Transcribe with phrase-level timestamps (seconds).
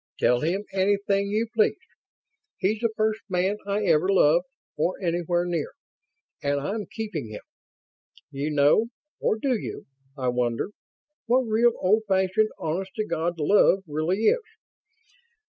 [0.19, 1.77] "Tell him anything you please.
[2.57, 5.73] He's the first man I ever loved, or anywhere near.
[6.41, 7.43] And I'm keeping him.
[8.31, 8.87] You know
[9.19, 9.85] or do you,
[10.17, 10.71] I wonder?
[11.27, 14.41] what real, old fashioned, honest to God love really is?